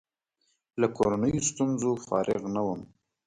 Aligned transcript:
له 0.81 0.87
کورنیو 0.97 1.45
ستونزو 1.49 1.91
فارغ 2.05 2.41
نه 2.55 2.61
وم. 2.67 2.81